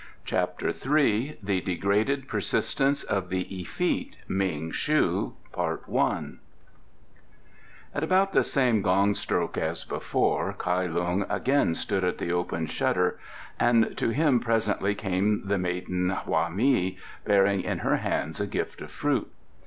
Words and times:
CHAPTER 0.25 0.69
III 0.69 1.37
The 1.43 1.61
Degraded 1.61 2.27
Persistence 2.27 3.03
of 3.03 3.29
the 3.29 3.43
Effete 3.61 4.17
Ming 4.27 4.71
shu 4.71 5.35
At 5.55 5.83
about 8.03 8.33
the 8.33 8.43
same 8.43 8.81
gong 8.81 9.13
stroke 9.13 9.59
as 9.59 9.85
before, 9.85 10.53
Kai 10.57 10.87
Lung 10.87 11.27
again 11.29 11.75
stood 11.75 12.03
at 12.03 12.17
the 12.17 12.31
open 12.31 12.65
shutter, 12.65 13.19
and 13.59 13.95
to 13.97 14.09
him 14.09 14.39
presently 14.39 14.95
came 14.95 15.43
the 15.45 15.59
maiden 15.59 16.09
Hwa 16.09 16.49
mei, 16.49 16.97
bearing 17.23 17.61
in 17.61 17.77
her 17.85 17.97
hands 17.97 18.41
a 18.41 18.47
gift 18.47 18.81
of 18.81 18.89
fruit. 18.89 19.31